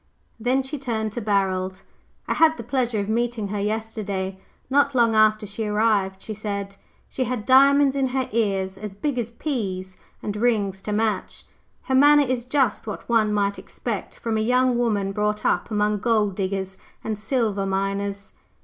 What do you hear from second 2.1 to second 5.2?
"I had the pleasure of meeting her yesterday, not long